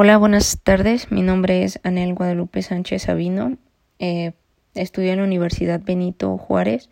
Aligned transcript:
Hola, 0.00 0.16
buenas 0.16 0.60
tardes. 0.62 1.10
Mi 1.10 1.22
nombre 1.22 1.64
es 1.64 1.80
Anel 1.82 2.14
Guadalupe 2.14 2.62
Sánchez 2.62 3.02
Sabino. 3.02 3.56
Eh, 3.98 4.30
estudio 4.76 5.10
en 5.10 5.18
la 5.18 5.24
Universidad 5.24 5.80
Benito 5.82 6.38
Juárez 6.38 6.88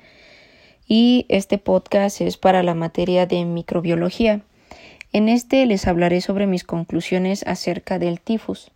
y 0.89 1.25
este 1.29 1.59
podcast 1.59 2.21
es 2.21 2.37
para 2.37 2.65
la 2.65 2.75
materia 2.75 3.25
de 3.27 3.45
microbiología. 3.45 4.41
En 5.13 5.29
este 5.29 5.67
les 5.67 5.87
hablaré 5.87 6.21
sobre 6.21 6.49
mis 6.49 6.65
conclusiones 6.65 7.45
acerca 7.47 8.01
del 8.01 8.21
tifus. 8.21 8.73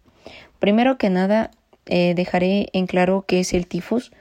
Primero 0.61 0.97
que 0.97 1.11
nada, 1.11 1.51
eh, 1.87 2.15
dejaré 2.15 2.69
en 2.73 2.87
claro 2.87 3.25
qué 3.27 3.41
es 3.41 3.53
el 3.53 3.67
tifus. 3.67 4.13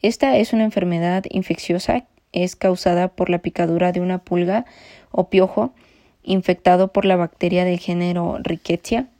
Esta 0.00 0.38
es 0.38 0.54
una 0.54 0.64
enfermedad 0.64 1.24
infecciosa, 1.28 2.06
es 2.32 2.56
causada 2.56 3.08
por 3.08 3.28
la 3.28 3.40
picadura 3.40 3.92
de 3.92 4.00
una 4.00 4.24
pulga 4.24 4.64
o 5.10 5.28
piojo 5.28 5.74
infectado 6.22 6.94
por 6.94 7.04
la 7.04 7.16
bacteria 7.16 7.66
del 7.66 7.78
género 7.78 8.38
Rickettsia 8.42 9.10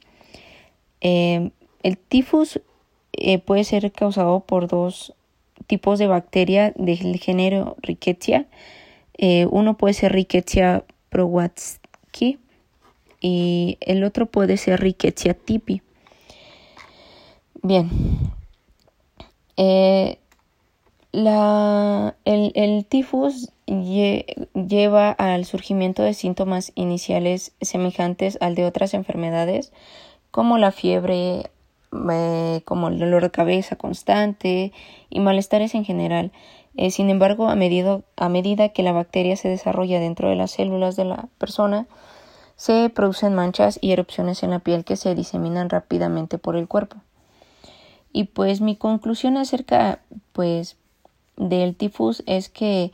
eh, 1.01 1.51
el 1.83 1.97
tifus 1.97 2.61
eh, 3.13 3.39
puede 3.39 3.63
ser 3.63 3.91
causado 3.91 4.41
por 4.41 4.67
dos 4.67 5.13
tipos 5.67 5.99
de 5.99 6.07
bacteria 6.07 6.73
del 6.75 7.19
género 7.19 7.75
Rickettsia. 7.81 8.45
Eh, 9.17 9.47
uno 9.49 9.77
puede 9.77 9.93
ser 9.93 10.13
Rickettsia 10.13 10.85
prowazki 11.09 12.39
y 13.19 13.77
el 13.81 14.03
otro 14.03 14.27
puede 14.27 14.57
ser 14.57 14.79
Rickettsia 14.79 15.33
tipi. 15.33 15.81
Bien. 17.61 17.89
La, 21.11 22.15
el, 22.25 22.51
el, 22.55 22.85
tifus 22.85 23.51
lleva 23.67 25.11
al 25.11 25.45
surgimiento 25.45 26.03
de 26.03 26.13
síntomas 26.13 26.71
iniciales 26.73 27.51
semejantes 27.61 28.37
al 28.41 28.55
de 28.55 28.65
otras 28.65 28.93
enfermedades 28.93 29.71
como 30.31 30.57
la 30.57 30.71
fiebre, 30.71 31.51
eh, 32.11 32.61
como 32.65 32.87
el 32.87 32.99
dolor 32.99 33.23
de 33.23 33.31
cabeza 33.31 33.75
constante 33.75 34.71
y 35.09 35.19
malestares 35.19 35.75
en 35.75 35.85
general. 35.85 36.31
Eh, 36.77 36.89
sin 36.89 37.09
embargo, 37.09 37.49
a 37.49 37.55
medida, 37.55 38.01
a 38.15 38.29
medida 38.29 38.69
que 38.69 38.83
la 38.83 38.93
bacteria 38.93 39.35
se 39.35 39.49
desarrolla 39.49 39.99
dentro 39.99 40.29
de 40.29 40.35
las 40.35 40.51
células 40.51 40.95
de 40.95 41.05
la 41.05 41.27
persona, 41.37 41.85
se 42.55 42.89
producen 42.89 43.35
manchas 43.35 43.77
y 43.81 43.91
erupciones 43.91 44.43
en 44.43 44.51
la 44.51 44.59
piel 44.59 44.85
que 44.85 44.95
se 44.95 45.15
diseminan 45.15 45.69
rápidamente 45.69 46.37
por 46.37 46.55
el 46.55 46.67
cuerpo. 46.67 46.97
Y 48.13 48.25
pues 48.25 48.61
mi 48.61 48.75
conclusión 48.75 49.37
acerca 49.37 49.99
pues 50.31 50.77
del 51.37 51.75
tifus 51.75 52.23
es 52.25 52.49
que 52.49 52.91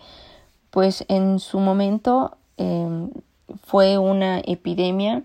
pues 0.69 1.05
en 1.08 1.39
su 1.39 1.59
momento 1.59 2.38
em, 2.58 3.09
fue 3.63 3.97
una 3.97 4.39
epidemia 4.39 5.23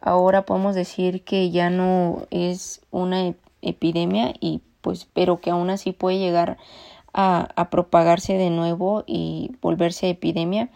ahora 0.00 0.46
podemos 0.46 0.74
decir 0.74 1.24
que 1.24 1.50
ya 1.50 1.70
no 1.70 2.26
es 2.30 2.80
una 2.90 3.34
epidemia 3.62 4.34
y 4.40 4.60
pues 4.80 5.06
pero 5.12 5.40
que 5.40 5.50
aún 5.50 5.70
así 5.70 5.92
puede 5.92 6.18
llegar 6.18 6.56
a, 7.12 7.48
a, 7.56 7.70
propagarse 7.70 8.34
de 8.34 8.50
nuevo 8.50 9.04
y 9.06 9.52
volverse 9.60 10.08
epidemia. 10.08 10.70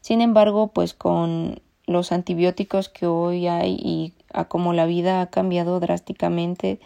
Sin 0.00 0.20
embargo, 0.20 0.68
pues 0.68 0.94
con 0.94 1.60
los 1.86 2.12
antibióticos 2.12 2.88
que 2.88 3.06
hoy 3.06 3.48
hay 3.48 3.72
y 3.80 4.12
a 4.32 4.44
como 4.44 4.72
la 4.74 4.86
vida 4.86 5.22
ha 5.22 5.26
cambiado 5.26 5.80
drásticamente, 5.80 6.78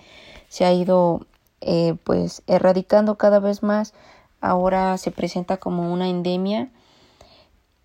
se 0.48 0.65
ha 0.65 0.73
ido 0.73 1.27
eh, 1.61 1.95
pues 2.05 2.43
erradicando 2.47 3.17
cada 3.17 3.41
vez 3.41 3.63
más. 3.63 3.95
Ahora 4.41 4.97
se 4.98 5.11
presenta 5.11 5.57
como 5.59 5.93
una 5.93 6.09
endemia 6.09 6.70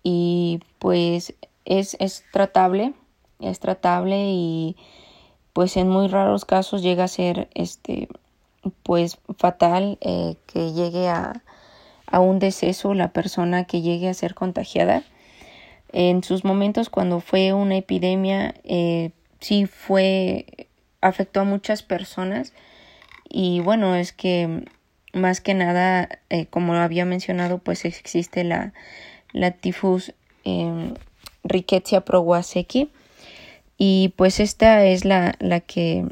y 0.02 0.60
pues 0.78 1.34
es, 1.64 1.96
es 2.00 2.24
tratable 2.32 2.94
es 3.40 3.60
tratable 3.60 4.30
y 4.30 4.76
pues 5.52 5.76
en 5.76 5.88
muy 5.88 6.08
raros 6.08 6.44
casos 6.44 6.82
llega 6.82 7.04
a 7.04 7.08
ser 7.08 7.48
este 7.54 8.08
pues 8.82 9.18
fatal 9.36 9.98
eh, 10.00 10.36
que 10.46 10.72
llegue 10.72 11.08
a, 11.08 11.42
a 12.06 12.20
un 12.20 12.38
deceso 12.38 12.94
la 12.94 13.12
persona 13.12 13.64
que 13.64 13.80
llegue 13.80 14.08
a 14.08 14.14
ser 14.14 14.34
contagiada. 14.34 15.02
En 15.92 16.22
sus 16.22 16.44
momentos 16.44 16.90
cuando 16.90 17.20
fue 17.20 17.52
una 17.52 17.76
epidemia 17.76 18.54
eh, 18.64 19.10
sí 19.40 19.66
fue 19.66 20.68
afectó 21.00 21.40
a 21.40 21.44
muchas 21.44 21.82
personas 21.82 22.52
y 23.28 23.60
bueno 23.60 23.94
es 23.94 24.12
que 24.12 24.64
más 25.12 25.40
que 25.40 25.54
nada 25.54 26.08
eh, 26.28 26.46
como 26.46 26.74
había 26.74 27.04
mencionado 27.04 27.58
pues 27.58 27.84
existe 27.84 28.44
la 28.44 28.72
la 29.32 29.52
tifus 29.52 30.12
eh, 30.44 30.92
Rickettsia 31.44 32.02
prowazeki 32.02 32.90
y 33.78 34.12
pues 34.16 34.40
esta 34.40 34.84
es 34.84 35.04
la, 35.04 35.36
la 35.38 35.60
que 35.60 36.04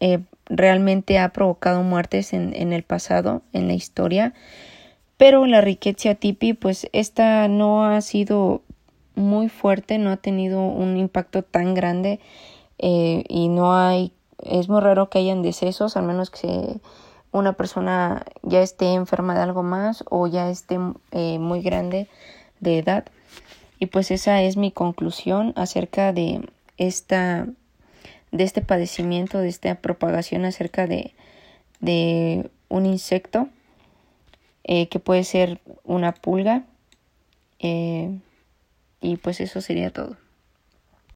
eh, 0.00 0.20
realmente 0.46 1.18
ha 1.18 1.32
provocado 1.32 1.82
muertes 1.82 2.32
en, 2.32 2.54
en, 2.54 2.72
el 2.72 2.84
pasado, 2.84 3.42
en 3.52 3.66
la 3.66 3.74
historia. 3.74 4.32
Pero 5.16 5.46
la 5.46 5.60
riqueza 5.60 6.14
tipi, 6.14 6.52
pues 6.52 6.88
esta 6.92 7.48
no 7.48 7.84
ha 7.84 8.00
sido 8.02 8.62
muy 9.16 9.48
fuerte, 9.48 9.98
no 9.98 10.10
ha 10.10 10.16
tenido 10.16 10.60
un 10.60 10.96
impacto 10.96 11.42
tan 11.42 11.74
grande 11.74 12.20
eh, 12.78 13.24
y 13.28 13.48
no 13.48 13.74
hay, 13.74 14.12
es 14.38 14.68
muy 14.68 14.80
raro 14.80 15.10
que 15.10 15.18
hayan 15.18 15.42
decesos, 15.42 15.96
al 15.96 16.04
menos 16.04 16.30
que 16.30 16.80
una 17.32 17.54
persona 17.54 18.24
ya 18.42 18.60
esté 18.60 18.92
enferma 18.92 19.34
de 19.34 19.40
algo 19.40 19.62
más 19.62 20.04
o 20.08 20.26
ya 20.26 20.50
esté 20.50 20.78
eh, 21.10 21.38
muy 21.38 21.62
grande 21.62 22.08
de 22.60 22.78
edad. 22.78 23.06
Y 23.78 23.86
pues 23.86 24.10
esa 24.10 24.42
es 24.42 24.56
mi 24.56 24.70
conclusión 24.70 25.52
acerca 25.56 26.12
de 26.12 26.48
esta, 26.78 27.46
de 28.32 28.44
este 28.44 28.62
padecimiento, 28.62 29.38
de 29.38 29.48
esta 29.48 29.74
propagación 29.76 30.44
acerca 30.44 30.86
de, 30.86 31.14
de 31.80 32.50
un 32.68 32.86
insecto 32.86 33.48
eh, 34.64 34.88
que 34.88 34.98
puede 34.98 35.24
ser 35.24 35.60
una 35.84 36.12
pulga. 36.12 36.64
Eh, 37.58 38.18
y 39.00 39.16
pues 39.16 39.40
eso 39.40 39.60
sería 39.60 39.90
todo. 39.90 40.16